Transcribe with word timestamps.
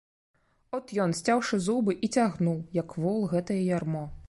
От 0.77 0.93
ён, 1.03 1.13
сцяўшы 1.19 1.59
зубы, 1.67 1.95
і 2.07 2.11
цягнуў, 2.17 2.57
як 2.81 2.99
вол, 3.03 3.23
гэтае 3.37 3.63
ярмо. 3.77 4.05